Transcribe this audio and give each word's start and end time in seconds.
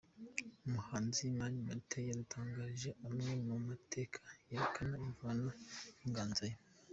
Umuhanzi 0.67 1.21
Mani 1.37 1.57
Martin 1.67 2.03
yadutangarijwe 2.09 2.91
amwe 3.07 3.31
mu 3.47 3.55
mateka 3.67 4.17
yerekana 4.49 4.95
imvano 5.05 5.49
y’inganzo 6.01 6.43
ye. 6.51 6.57